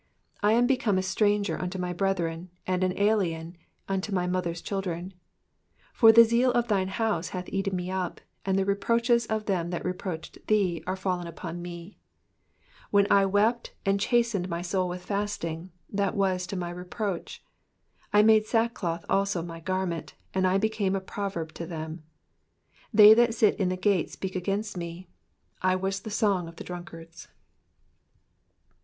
[0.43, 3.55] 8 I am become a stranger unto my brethren, and an alien
[3.87, 5.09] unto* my mother's children.
[5.09, 5.13] 9
[5.93, 9.45] For the zeal of thine house hath eaten me up•, and the re proaches of
[9.45, 14.63] them that reproached thee are fallen upon me, ID When I wept, and chastened my
[14.63, 17.43] soul with fasting, that was to my reproach.
[18.11, 18.25] Digitized by VjOOQIC PSALM THE SIXTY NIKTH.
[18.25, 22.01] 261 III made sackcloth also my garment; and I became a proverb to them,
[22.89, 25.09] 12 They that sit in the gate speak against me;
[25.61, 27.27] and I was the song of the drunkards.